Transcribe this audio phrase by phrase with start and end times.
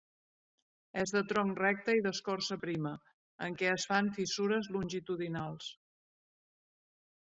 [1.01, 2.93] És de tronc recte i d'escorça prima,
[3.49, 5.69] en què es fan fissures longitudinals.